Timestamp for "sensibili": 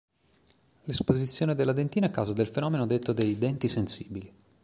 3.67-4.33